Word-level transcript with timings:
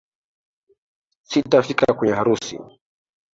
Sitafika 1.29 1.93
kwenye 1.97 2.13
harusi. 2.15 2.59